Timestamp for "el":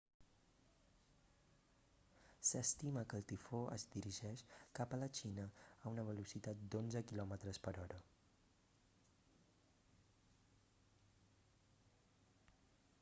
3.21-3.27